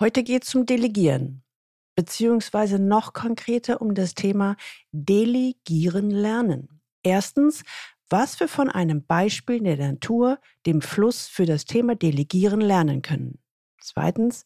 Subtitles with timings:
[0.00, 1.44] Heute geht es um Delegieren,
[1.94, 4.56] beziehungsweise noch konkreter um das Thema
[4.90, 6.80] Delegieren lernen.
[7.04, 7.62] Erstens,
[8.10, 13.38] was wir von einem Beispiel der Natur, dem Fluss für das Thema Delegieren lernen können.
[13.80, 14.42] Zweitens,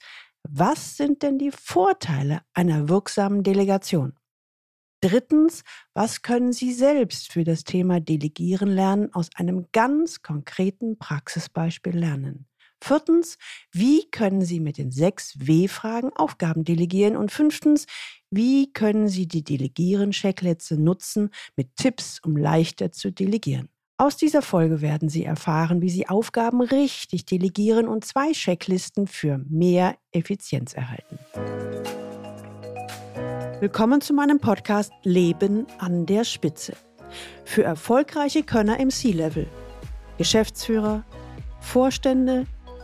[0.46, 4.18] was sind denn die Vorteile einer wirksamen Delegation?
[5.00, 5.62] Drittens,
[5.94, 12.47] was können Sie selbst für das Thema Delegieren lernen aus einem ganz konkreten Praxisbeispiel lernen?
[12.80, 13.38] Viertens,
[13.72, 17.16] wie können Sie mit den sechs W-Fragen Aufgaben delegieren?
[17.16, 17.86] Und fünftens,
[18.30, 23.68] wie können Sie die Delegieren-Checkliste nutzen mit Tipps, um leichter zu delegieren?
[24.00, 29.38] Aus dieser Folge werden Sie erfahren, wie Sie Aufgaben richtig delegieren und zwei Checklisten für
[29.48, 31.18] mehr Effizienz erhalten.
[33.60, 36.74] Willkommen zu meinem Podcast Leben an der Spitze.
[37.44, 39.48] Für erfolgreiche Könner im C-Level,
[40.16, 41.04] Geschäftsführer,
[41.60, 42.46] Vorstände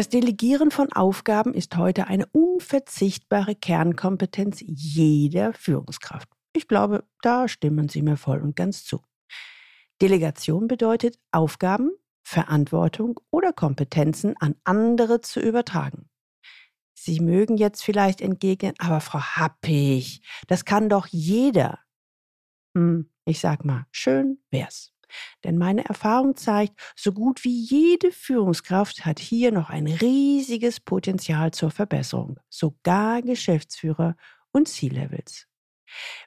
[0.00, 6.26] Das Delegieren von Aufgaben ist heute eine unverzichtbare Kernkompetenz jeder Führungskraft.
[6.54, 9.02] Ich glaube, da stimmen Sie mir voll und ganz zu.
[10.00, 11.90] Delegation bedeutet, Aufgaben
[12.22, 16.08] Verantwortung oder Kompetenzen an andere zu übertragen.
[16.94, 21.78] Sie mögen jetzt vielleicht entgegnen, aber Frau Happig, das kann doch jeder.
[22.74, 24.94] Hm, ich sag mal, schön wär's.
[25.44, 31.50] Denn meine Erfahrung zeigt, so gut wie jede Führungskraft hat hier noch ein riesiges Potenzial
[31.52, 34.16] zur Verbesserung, sogar Geschäftsführer
[34.52, 35.46] und C-Levels.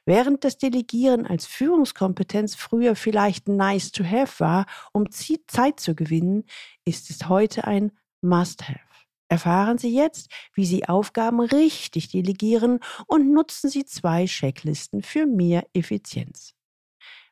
[0.04, 6.44] Während das Delegieren als Führungskompetenz früher vielleicht nice to have war, um Zeit zu gewinnen,
[6.84, 8.80] ist es heute ein Must-have.
[9.28, 15.66] Erfahren Sie jetzt, wie Sie Aufgaben richtig delegieren und nutzen Sie zwei Checklisten für mehr
[15.72, 16.53] Effizienz.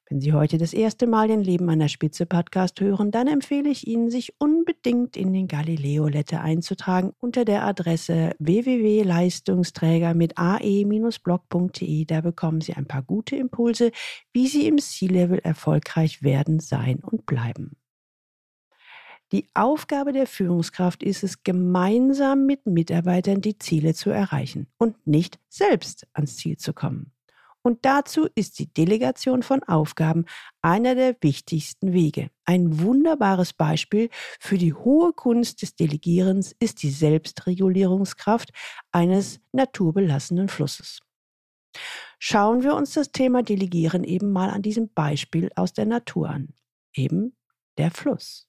[0.08, 3.70] Wenn Sie heute das erste Mal den Leben an der Spitze Podcast hören, dann empfehle
[3.70, 12.04] ich Ihnen, sich unbedingt in den Galileo Letter einzutragen unter der Adresse www.leistungsträger mit ae-blog.de.
[12.04, 13.92] Da bekommen Sie ein paar gute Impulse,
[14.32, 17.76] wie Sie im C-Level erfolgreich werden, sein und bleiben.
[19.30, 25.40] Die Aufgabe der Führungskraft ist es, gemeinsam mit Mitarbeitern die Ziele zu erreichen und nicht
[25.48, 27.11] selbst ans Ziel zu kommen.
[27.62, 30.26] Und dazu ist die Delegation von Aufgaben
[30.62, 32.30] einer der wichtigsten Wege.
[32.44, 38.50] Ein wunderbares Beispiel für die hohe Kunst des Delegierens ist die Selbstregulierungskraft
[38.90, 41.00] eines naturbelassenen Flusses.
[42.18, 46.54] Schauen wir uns das Thema Delegieren eben mal an diesem Beispiel aus der Natur an.
[46.94, 47.36] Eben
[47.78, 48.48] der Fluss.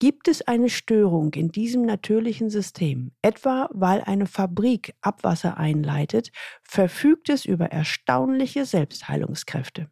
[0.00, 7.28] Gibt es eine Störung in diesem natürlichen System, etwa weil eine Fabrik Abwasser einleitet, verfügt
[7.28, 9.90] es über erstaunliche Selbstheilungskräfte.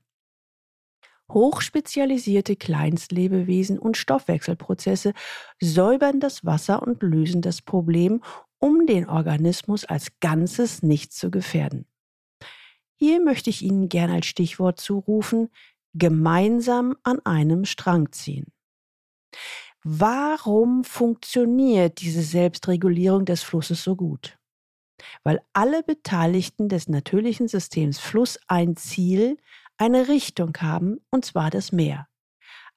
[1.30, 5.12] Hochspezialisierte Kleinstlebewesen und Stoffwechselprozesse
[5.60, 8.22] säubern das Wasser und lösen das Problem,
[8.58, 11.86] um den Organismus als Ganzes nicht zu gefährden.
[12.96, 15.50] Hier möchte ich Ihnen gern als Stichwort zurufen,
[15.92, 18.46] gemeinsam an einem Strang ziehen.
[19.90, 24.38] Warum funktioniert diese Selbstregulierung des Flusses so gut?
[25.24, 29.38] Weil alle Beteiligten des natürlichen Systems Fluss ein Ziel,
[29.78, 32.06] eine Richtung haben, und zwar das Meer.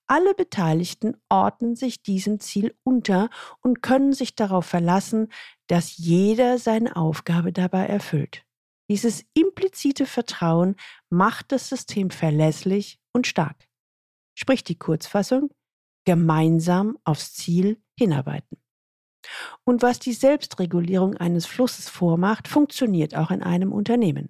[0.07, 3.29] Alle Beteiligten ordnen sich diesem Ziel unter
[3.59, 5.27] und können sich darauf verlassen,
[5.67, 8.45] dass jeder seine Aufgabe dabei erfüllt.
[8.89, 10.77] Dieses implizite Vertrauen
[11.09, 13.67] macht das System verlässlich und stark.
[14.33, 15.49] Sprich die Kurzfassung,
[16.05, 18.57] gemeinsam aufs Ziel hinarbeiten.
[19.63, 24.29] Und was die Selbstregulierung eines Flusses vormacht, funktioniert auch in einem Unternehmen.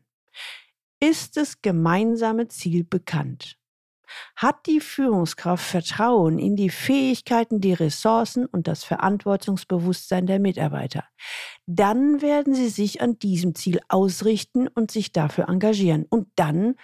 [0.99, 3.57] Ist das gemeinsame Ziel bekannt?
[4.35, 11.05] Hat die Führungskraft Vertrauen in die Fähigkeiten, die Ressourcen und das Verantwortungsbewusstsein der Mitarbeiter?
[11.65, 16.05] Dann werden sie sich an diesem Ziel ausrichten und sich dafür engagieren.
[16.09, 16.75] Und dann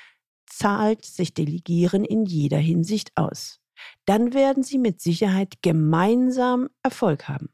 [0.45, 3.59] zahlt sich Delegieren in jeder Hinsicht aus
[4.05, 7.49] dann werden Sie mit Sicherheit gemeinsam Erfolg haben.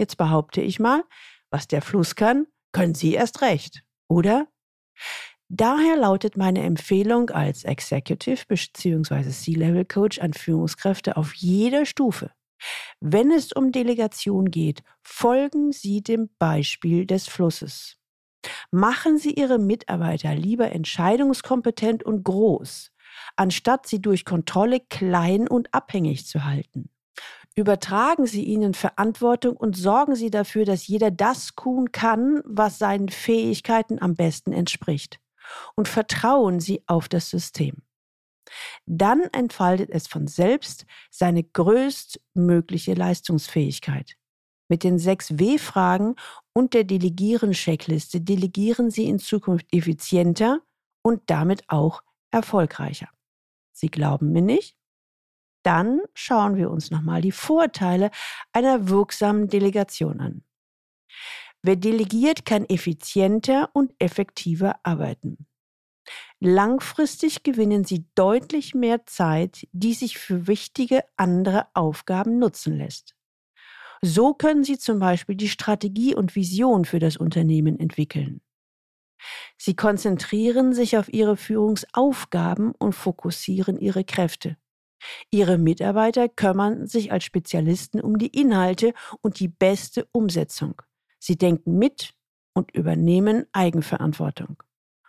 [0.00, 1.04] Jetzt behaupte ich mal,
[1.50, 4.46] was der Fluss kann, können Sie erst recht, oder?
[5.48, 9.30] Daher lautet meine Empfehlung als Executive bzw.
[9.30, 12.30] C-Level Coach an Führungskräfte auf jeder Stufe.
[13.00, 17.96] Wenn es um Delegation geht, folgen Sie dem Beispiel des Flusses.
[18.70, 22.92] Machen Sie Ihre Mitarbeiter lieber entscheidungskompetent und groß,
[23.38, 26.90] anstatt sie durch Kontrolle klein und abhängig zu halten.
[27.54, 33.08] Übertragen Sie ihnen Verantwortung und sorgen Sie dafür, dass jeder das tun kann, was seinen
[33.08, 35.18] Fähigkeiten am besten entspricht.
[35.74, 37.82] Und vertrauen Sie auf das System.
[38.86, 44.14] Dann entfaltet es von selbst seine größtmögliche Leistungsfähigkeit.
[44.68, 46.14] Mit den sechs W-Fragen
[46.52, 50.60] und der Delegieren-Checkliste delegieren Sie in Zukunft effizienter
[51.02, 53.08] und damit auch erfolgreicher.
[53.78, 54.76] Sie glauben mir nicht?
[55.62, 58.10] Dann schauen wir uns nochmal die Vorteile
[58.52, 60.44] einer wirksamen Delegation an.
[61.62, 65.46] Wer delegiert, kann effizienter und effektiver arbeiten.
[66.40, 73.14] Langfristig gewinnen Sie deutlich mehr Zeit, die sich für wichtige andere Aufgaben nutzen lässt.
[74.00, 78.40] So können Sie zum Beispiel die Strategie und Vision für das Unternehmen entwickeln.
[79.56, 84.56] Sie konzentrieren sich auf ihre Führungsaufgaben und fokussieren ihre Kräfte.
[85.30, 90.82] Ihre Mitarbeiter kümmern sich als Spezialisten um die Inhalte und die beste Umsetzung.
[91.18, 92.14] Sie denken mit
[92.54, 94.62] und übernehmen Eigenverantwortung.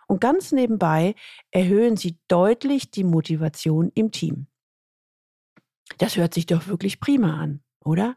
[0.06, 1.14] Und ganz nebenbei
[1.50, 4.46] erhöhen sie deutlich die Motivation im Team.
[5.98, 8.16] Das hört sich doch wirklich prima an, oder?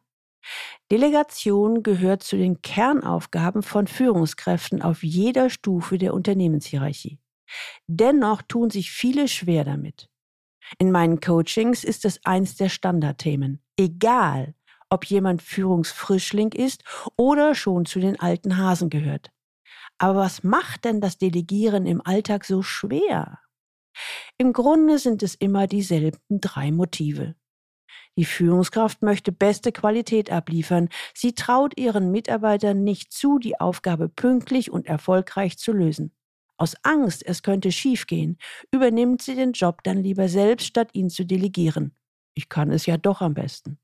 [0.91, 7.19] Delegation gehört zu den Kernaufgaben von Führungskräften auf jeder Stufe der Unternehmenshierarchie.
[7.87, 10.09] Dennoch tun sich viele schwer damit.
[10.79, 13.61] In meinen Coachings ist es eins der Standardthemen.
[13.77, 14.55] Egal,
[14.89, 16.83] ob jemand Führungsfrischling ist
[17.17, 19.31] oder schon zu den alten Hasen gehört.
[19.97, 23.39] Aber was macht denn das Delegieren im Alltag so schwer?
[24.37, 27.35] Im Grunde sind es immer dieselben drei Motive.
[28.17, 30.89] Die Führungskraft möchte beste Qualität abliefern.
[31.13, 36.13] Sie traut ihren Mitarbeitern nicht zu, die Aufgabe pünktlich und erfolgreich zu lösen.
[36.57, 38.37] Aus Angst, es könnte schiefgehen,
[38.71, 41.95] übernimmt sie den Job dann lieber selbst, statt ihn zu delegieren.
[42.35, 43.79] Ich kann es ja doch am besten.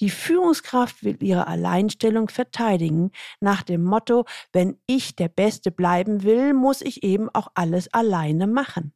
[0.00, 3.10] Die Führungskraft will ihre Alleinstellung verteidigen,
[3.40, 8.46] nach dem Motto, wenn ich der Beste bleiben will, muss ich eben auch alles alleine
[8.46, 8.94] machen.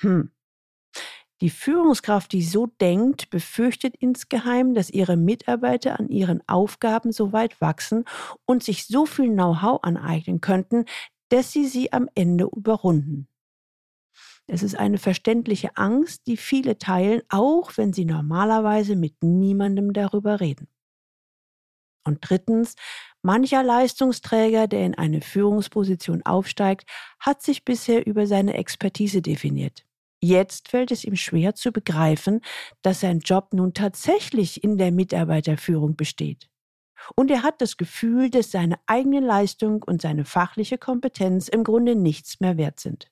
[0.00, 0.32] Hm,
[1.42, 7.60] die Führungskraft, die so denkt, befürchtet insgeheim, dass ihre Mitarbeiter an ihren Aufgaben so weit
[7.60, 8.04] wachsen
[8.46, 10.84] und sich so viel Know-how aneignen könnten,
[11.30, 13.26] dass sie sie am Ende überrunden.
[14.46, 20.40] Es ist eine verständliche Angst, die viele teilen, auch wenn sie normalerweise mit niemandem darüber
[20.40, 20.68] reden.
[22.04, 22.76] Und drittens,
[23.22, 26.88] mancher Leistungsträger, der in eine Führungsposition aufsteigt,
[27.18, 29.84] hat sich bisher über seine Expertise definiert.
[30.24, 32.42] Jetzt fällt es ihm schwer zu begreifen,
[32.82, 36.48] dass sein Job nun tatsächlich in der Mitarbeiterführung besteht.
[37.16, 41.96] Und er hat das Gefühl, dass seine eigene Leistung und seine fachliche Kompetenz im Grunde
[41.96, 43.10] nichts mehr wert sind.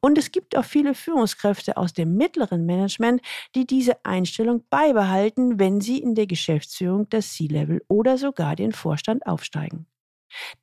[0.00, 3.20] Und es gibt auch viele Führungskräfte aus dem mittleren Management,
[3.54, 9.26] die diese Einstellung beibehalten, wenn sie in der Geschäftsführung das C-Level oder sogar den Vorstand
[9.26, 9.86] aufsteigen.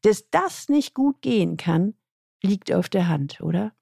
[0.02, 1.96] Dass das nicht gut gehen kann,
[2.42, 3.74] liegt auf der Hand, oder?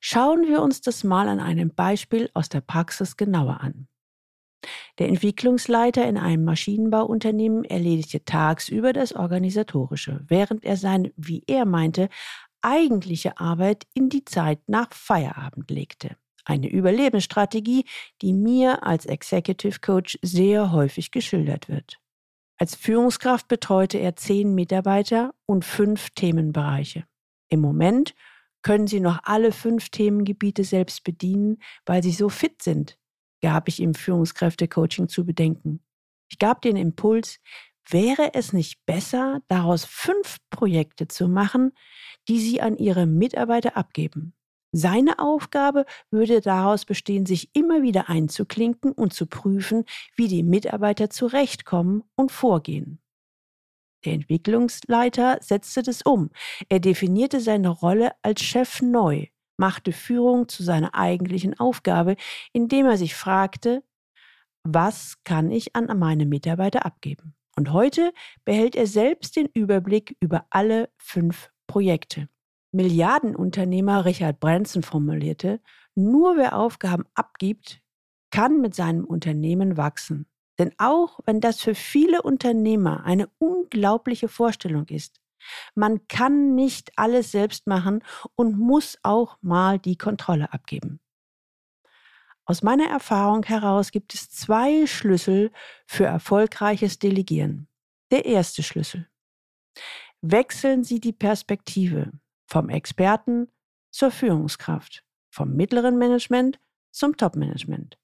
[0.00, 3.88] Schauen wir uns das mal an einem Beispiel aus der Praxis genauer an.
[4.98, 12.08] Der Entwicklungsleiter in einem Maschinenbauunternehmen erledigte tagsüber das Organisatorische, während er seine, wie er meinte,
[12.62, 16.16] eigentliche Arbeit in die Zeit nach Feierabend legte.
[16.44, 17.84] Eine Überlebensstrategie,
[18.22, 21.98] die mir als Executive Coach sehr häufig geschildert wird.
[22.58, 27.04] Als Führungskraft betreute er zehn Mitarbeiter und fünf Themenbereiche.
[27.48, 28.14] Im Moment
[28.66, 32.98] können Sie noch alle fünf Themengebiete selbst bedienen, weil Sie so fit sind,
[33.40, 35.84] gab ich im Führungskräftecoaching zu bedenken.
[36.28, 37.38] Ich gab den Impuls,
[37.88, 41.74] wäre es nicht besser, daraus fünf Projekte zu machen,
[42.26, 44.34] die Sie an Ihre Mitarbeiter abgeben?
[44.72, 49.84] Seine Aufgabe würde daraus bestehen, sich immer wieder einzuklinken und zu prüfen,
[50.16, 52.98] wie die Mitarbeiter zurechtkommen und vorgehen.
[54.04, 56.30] Der Entwicklungsleiter setzte das um.
[56.68, 59.26] Er definierte seine Rolle als Chef neu,
[59.56, 62.16] machte Führung zu seiner eigentlichen Aufgabe,
[62.52, 63.82] indem er sich fragte,
[64.64, 67.34] was kann ich an meine Mitarbeiter abgeben?
[67.56, 68.12] Und heute
[68.44, 72.28] behält er selbst den Überblick über alle fünf Projekte.
[72.72, 75.60] Milliardenunternehmer Richard Branson formulierte,
[75.94, 77.80] nur wer Aufgaben abgibt,
[78.30, 80.26] kann mit seinem Unternehmen wachsen.
[80.58, 85.20] Denn auch wenn das für viele Unternehmer eine unglaubliche Vorstellung ist,
[85.74, 88.02] man kann nicht alles selbst machen
[88.34, 91.00] und muss auch mal die Kontrolle abgeben.
[92.44, 95.50] Aus meiner Erfahrung heraus gibt es zwei Schlüssel
[95.86, 97.68] für erfolgreiches Delegieren.
[98.12, 99.08] Der erste Schlüssel.
[100.20, 102.12] Wechseln Sie die Perspektive
[102.46, 103.50] vom Experten
[103.90, 106.60] zur Führungskraft, vom mittleren Management
[106.92, 107.98] zum Top-Management.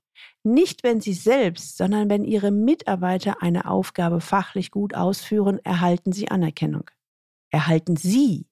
[0.45, 6.31] Nicht, wenn Sie selbst, sondern wenn Ihre Mitarbeiter eine Aufgabe fachlich gut ausführen, erhalten Sie
[6.31, 6.91] Anerkennung.
[7.51, 8.49] Erhalten Sie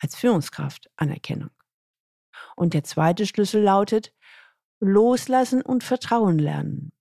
[0.00, 1.50] als Führungskraft Anerkennung.
[2.56, 4.12] Und der zweite Schlüssel lautet,
[4.80, 6.92] loslassen und Vertrauen lernen.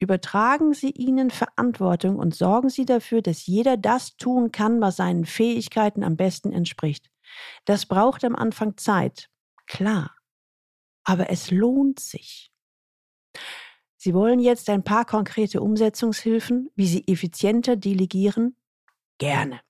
[0.00, 5.26] Übertragen Sie ihnen Verantwortung und sorgen Sie dafür, dass jeder das tun kann, was seinen
[5.26, 7.10] Fähigkeiten am besten entspricht.
[7.64, 9.28] Das braucht am Anfang Zeit,
[9.66, 10.16] klar,
[11.04, 12.50] aber es lohnt sich.
[13.96, 18.56] Sie wollen jetzt ein paar konkrete Umsetzungshilfen, wie Sie effizienter delegieren?
[19.18, 19.60] Gerne.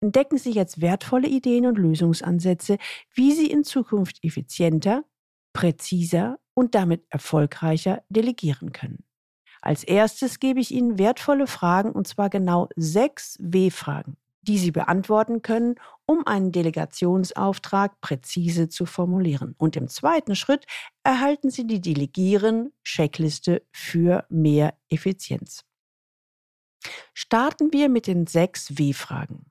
[0.00, 2.78] Entdecken Sie jetzt wertvolle Ideen und Lösungsansätze,
[3.14, 5.04] wie Sie in Zukunft effizienter,
[5.52, 9.04] präziser und damit erfolgreicher delegieren können.
[9.60, 15.42] Als erstes gebe ich Ihnen wertvolle Fragen, und zwar genau sechs W-Fragen, die Sie beantworten
[15.42, 19.54] können, um einen Delegationsauftrag präzise zu formulieren.
[19.58, 20.66] Und im zweiten Schritt
[21.02, 25.64] erhalten Sie die Delegieren-Checkliste für mehr Effizienz.
[27.14, 29.46] Starten wir mit den sechs W-Fragen.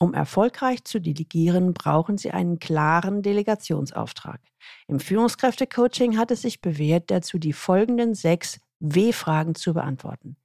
[0.00, 4.40] Um erfolgreich zu delegieren, brauchen Sie einen klaren Delegationsauftrag.
[4.88, 10.36] Im Führungskräftecoaching hat es sich bewährt, dazu die folgenden sechs W-Fragen zu beantworten.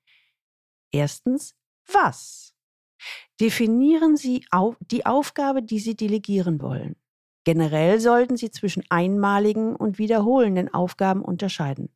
[0.92, 1.56] Erstens,
[1.92, 2.54] was?
[3.40, 4.46] Definieren Sie
[4.92, 6.96] die Aufgabe, die Sie delegieren wollen.
[7.44, 11.90] Generell sollten Sie zwischen einmaligen und wiederholenden Aufgaben unterscheiden.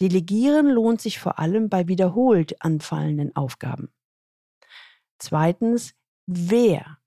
[0.00, 3.92] Delegieren lohnt sich vor allem bei wiederholt anfallenden Aufgaben.
[5.18, 5.94] Zweitens,
[6.26, 6.98] wer?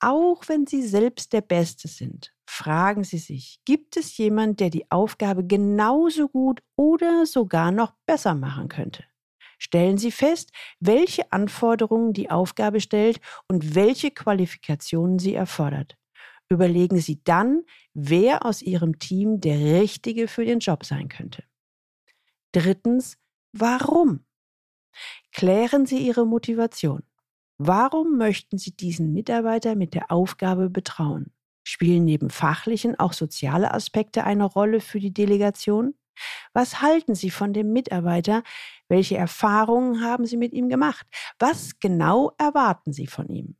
[0.00, 4.90] Auch wenn Sie selbst der Beste sind, fragen Sie sich, gibt es jemand, der die
[4.90, 9.04] Aufgabe genauso gut oder sogar noch besser machen könnte?
[9.62, 10.50] Stellen Sie fest,
[10.80, 15.96] welche Anforderungen die Aufgabe stellt und welche Qualifikationen sie erfordert.
[16.48, 17.62] Überlegen Sie dann,
[17.94, 21.44] wer aus Ihrem Team der Richtige für den Job sein könnte.
[22.50, 23.18] Drittens,
[23.52, 24.24] warum?
[25.30, 27.04] Klären Sie Ihre Motivation.
[27.56, 31.32] Warum möchten Sie diesen Mitarbeiter mit der Aufgabe betrauen?
[31.62, 35.94] Spielen neben fachlichen auch soziale Aspekte eine Rolle für die Delegation?
[36.52, 38.42] Was halten Sie von dem Mitarbeiter?
[38.88, 41.06] Welche Erfahrungen haben Sie mit ihm gemacht?
[41.38, 43.56] Was genau erwarten Sie von ihm?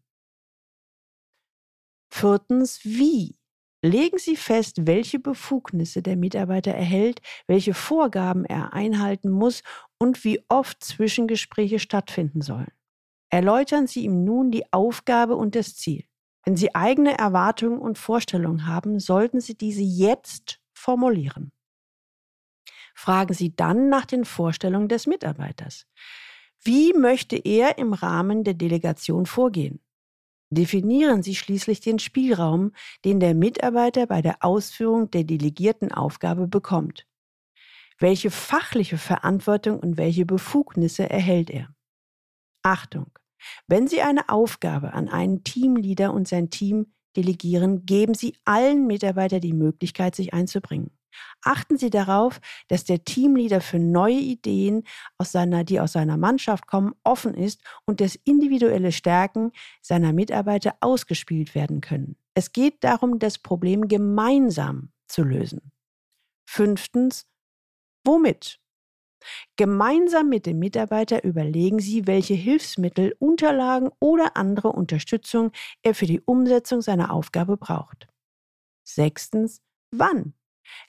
[2.12, 3.38] Viertens, wie?
[3.84, 9.62] Legen Sie fest, welche Befugnisse der Mitarbeiter erhält, welche Vorgaben er einhalten muss
[9.98, 12.70] und wie oft Zwischengespräche stattfinden sollen.
[13.28, 16.04] Erläutern Sie ihm nun die Aufgabe und das Ziel.
[16.44, 21.50] Wenn Sie eigene Erwartungen und Vorstellungen haben, sollten Sie diese jetzt formulieren.
[22.94, 25.86] Fragen Sie dann nach den Vorstellungen des Mitarbeiters.
[26.62, 29.80] Wie möchte er im Rahmen der Delegation vorgehen?
[30.50, 32.72] Definieren Sie schließlich den Spielraum,
[33.04, 37.06] den der Mitarbeiter bei der Ausführung der delegierten Aufgabe bekommt.
[37.98, 41.74] Welche fachliche Verantwortung und welche Befugnisse erhält er?
[42.62, 43.10] Achtung!
[43.66, 49.40] Wenn Sie eine Aufgabe an einen Teamleader und sein Team delegieren, geben Sie allen Mitarbeitern
[49.40, 50.90] die Möglichkeit, sich einzubringen.
[51.42, 54.84] Achten Sie darauf, dass der Teamleader für neue Ideen,
[55.18, 60.74] aus seiner, die aus seiner Mannschaft kommen, offen ist und dass individuelle Stärken seiner Mitarbeiter
[60.80, 62.16] ausgespielt werden können.
[62.34, 65.72] Es geht darum, das Problem gemeinsam zu lösen.
[66.46, 67.26] Fünftens,
[68.04, 68.58] womit?
[69.56, 75.52] Gemeinsam mit dem Mitarbeiter überlegen Sie, welche Hilfsmittel, Unterlagen oder andere Unterstützung
[75.82, 78.08] er für die Umsetzung seiner Aufgabe braucht.
[78.84, 80.34] Sechstens, wann?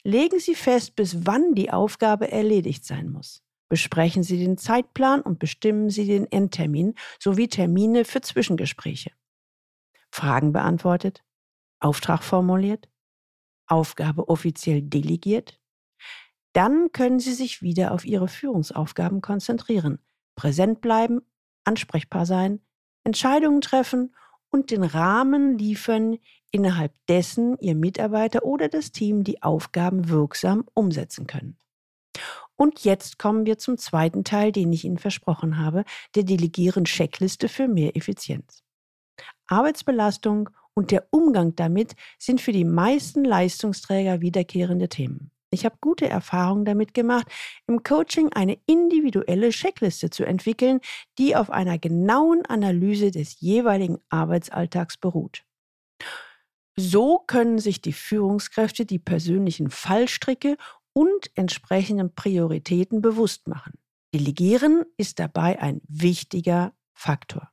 [0.04, 3.44] Legen Sie fest, bis wann die Aufgabe erledigt sein muss.
[3.70, 9.12] Besprechen Sie den Zeitplan und bestimmen Sie den Endtermin sowie Termine für Zwischengespräche.
[10.12, 11.24] Fragen beantwortet?
[11.80, 12.88] Auftrag formuliert?
[13.68, 15.60] Aufgabe offiziell delegiert?
[16.54, 20.00] Dann können Sie sich wieder auf Ihre Führungsaufgaben konzentrieren,
[20.36, 21.22] präsent bleiben,
[21.64, 22.62] ansprechbar sein,
[23.04, 24.16] Entscheidungen treffen
[24.50, 26.20] und den Rahmen liefern,
[26.54, 31.58] innerhalb dessen Ihr Mitarbeiter oder das Team die Aufgaben wirksam umsetzen können.
[32.56, 35.84] Und jetzt kommen wir zum zweiten Teil, den ich Ihnen versprochen habe,
[36.16, 38.64] der Delegieren-Checkliste für mehr Effizienz.
[39.48, 45.32] Arbeitsbelastung und der Umgang damit sind für die meisten Leistungsträger wiederkehrende Themen.
[45.50, 47.28] Ich habe gute Erfahrungen damit gemacht,
[47.68, 50.80] im Coaching eine individuelle Checkliste zu entwickeln,
[51.20, 55.44] die auf einer genauen Analyse des jeweiligen Arbeitsalltags beruht.
[56.76, 60.58] So können sich die Führungskräfte die persönlichen Fallstricke
[60.94, 63.74] und entsprechenden Prioritäten bewusst machen.
[64.14, 67.52] Delegieren ist dabei ein wichtiger Faktor.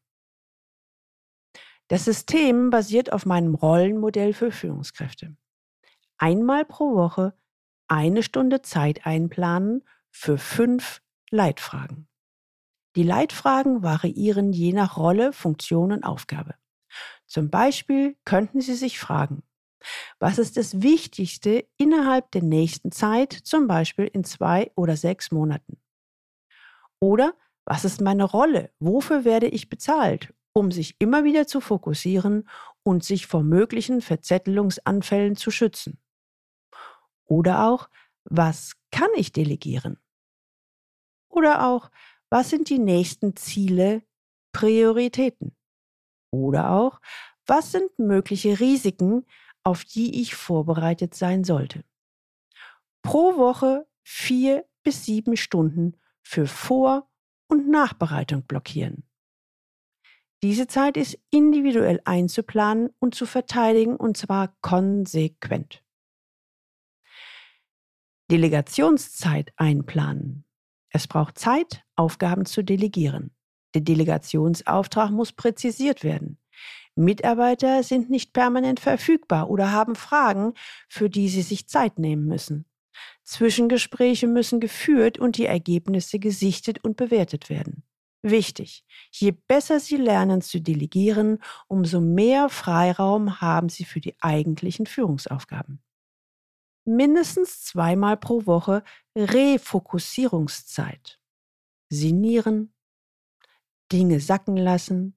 [1.89, 5.37] Das System basiert auf meinem Rollenmodell für Führungskräfte.
[6.19, 7.35] Einmal pro Woche
[7.89, 12.09] eine Stunde Zeit einplanen für fünf Leitfragen.
[12.95, 16.55] Die Leitfragen variieren je nach Rolle, Funktion und Aufgabe.
[17.31, 19.45] Zum Beispiel könnten Sie sich fragen,
[20.19, 25.81] was ist das Wichtigste innerhalb der nächsten Zeit, zum Beispiel in zwei oder sechs Monaten?
[26.99, 27.35] Oder
[27.65, 28.73] was ist meine Rolle?
[28.81, 30.35] Wofür werde ich bezahlt?
[30.53, 32.49] Um sich immer wieder zu fokussieren
[32.83, 36.01] und sich vor möglichen Verzettelungsanfällen zu schützen.
[37.27, 37.89] Oder auch,
[38.25, 40.01] was kann ich delegieren?
[41.29, 41.93] Oder auch,
[42.29, 44.03] was sind die nächsten Ziele,
[44.53, 45.55] Prioritäten?
[46.31, 47.01] Oder auch,
[47.47, 49.27] was sind mögliche Risiken,
[49.65, 51.85] auf die ich vorbereitet sein sollte?
[53.03, 57.11] Pro Woche vier bis sieben Stunden für Vor-
[57.49, 59.05] und Nachbereitung blockieren.
[60.43, 65.85] Diese Zeit ist individuell einzuplanen und zu verteidigen und zwar konsequent.
[68.31, 70.45] Delegationszeit einplanen.
[70.89, 73.35] Es braucht Zeit, Aufgaben zu delegieren.
[73.75, 76.39] Der Delegationsauftrag muss präzisiert werden.
[76.97, 80.55] Mitarbeiter sind nicht permanent verfügbar oder haben Fragen,
[80.89, 82.67] für die sie sich Zeit nehmen müssen.
[83.23, 87.85] Zwischengespräche müssen geführt und die Ergebnisse gesichtet und bewertet werden.
[88.23, 94.85] Wichtig, je besser Sie lernen zu delegieren, umso mehr Freiraum haben Sie für die eigentlichen
[94.85, 95.81] Führungsaufgaben
[96.85, 98.83] mindestens zweimal pro Woche
[99.17, 101.21] Refokussierungszeit.
[101.89, 102.73] Sinieren,
[103.93, 105.15] Dinge sacken lassen,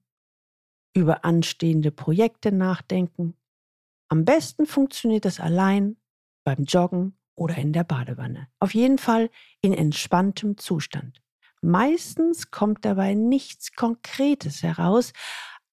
[0.94, 3.36] über anstehende Projekte nachdenken.
[4.08, 5.96] Am besten funktioniert das allein,
[6.44, 8.48] beim Joggen oder in der Badewanne.
[8.60, 11.20] Auf jeden Fall in entspanntem Zustand.
[11.62, 15.12] Meistens kommt dabei nichts Konkretes heraus,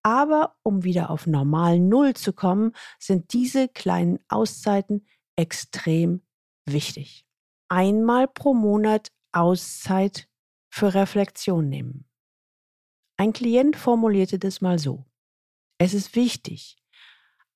[0.04, 5.06] aber um wieder auf normal Null zu kommen, sind diese kleinen Auszeiten
[5.36, 6.22] extrem
[6.66, 7.26] wichtig.
[7.68, 10.28] Einmal pro Monat Auszeit
[10.70, 12.11] für Reflexion nehmen.
[13.22, 15.06] Ein Klient formulierte das mal so.
[15.78, 16.76] Es ist wichtig,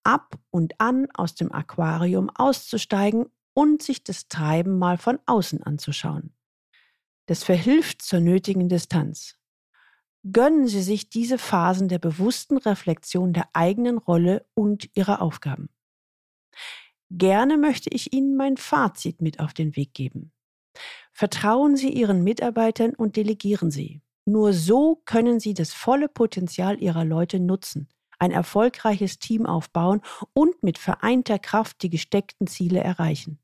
[0.04, 6.36] ab und an aus dem Aquarium auszusteigen und sich das Treiben mal von außen anzuschauen.
[7.26, 9.40] Das verhilft zur nötigen Distanz.
[10.32, 15.70] Gönnen Sie sich diese Phasen der bewussten Reflexion der eigenen Rolle und ihrer Aufgaben.
[17.10, 20.32] Gerne möchte ich Ihnen mein Fazit mit auf den Weg geben.
[21.12, 24.04] Vertrauen Sie Ihren Mitarbeitern und delegieren Sie.
[24.26, 30.02] Nur so können Sie das volle Potenzial Ihrer Leute nutzen, ein erfolgreiches Team aufbauen
[30.34, 33.40] und mit vereinter Kraft die gesteckten Ziele erreichen.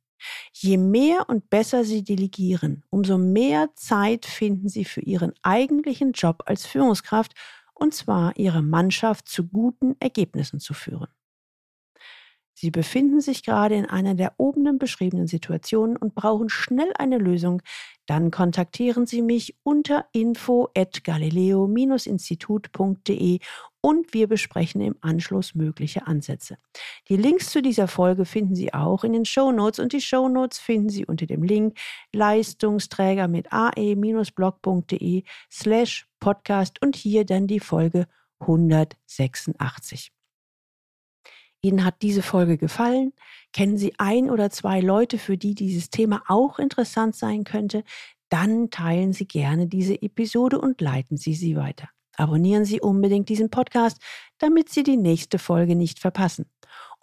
[0.53, 6.43] Je mehr und besser Sie delegieren, umso mehr Zeit finden Sie für Ihren eigentlichen Job
[6.45, 7.33] als Führungskraft,
[7.73, 11.07] und zwar Ihre Mannschaft zu guten Ergebnissen zu führen.
[12.61, 17.63] Sie befinden sich gerade in einer der oben beschriebenen Situationen und brauchen schnell eine Lösung,
[18.05, 23.39] dann kontaktieren Sie mich unter info at galileo-institut.de
[23.81, 26.59] und wir besprechen im Anschluss mögliche Ansätze.
[27.09, 30.29] Die Links zu dieser Folge finden Sie auch in den Show Notes und die Show
[30.29, 31.79] Notes finden Sie unter dem Link
[32.13, 38.05] Leistungsträger mit ae-blog.de slash podcast und hier dann die Folge
[38.39, 40.11] 186.
[41.63, 43.13] Ihnen hat diese Folge gefallen?
[43.53, 47.83] Kennen Sie ein oder zwei Leute, für die dieses Thema auch interessant sein könnte?
[48.29, 51.89] Dann teilen Sie gerne diese Episode und leiten Sie sie weiter.
[52.15, 54.01] Abonnieren Sie unbedingt diesen Podcast,
[54.39, 56.45] damit Sie die nächste Folge nicht verpassen.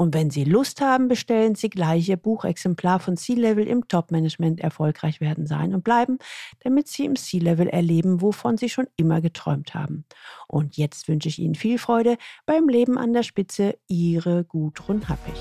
[0.00, 5.20] Und wenn Sie Lust haben, bestellen Sie gleich Ihr Buchexemplar von C-Level im Top-Management erfolgreich
[5.20, 6.18] werden sein und bleiben,
[6.60, 10.04] damit Sie im C-Level erleben, wovon Sie schon immer geträumt haben.
[10.46, 13.76] Und jetzt wünsche ich Ihnen viel Freude beim Leben an der Spitze.
[13.88, 15.34] Ihre Gudrun Happig.